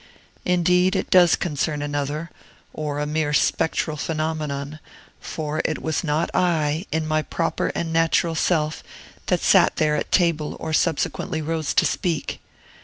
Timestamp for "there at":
9.75-10.11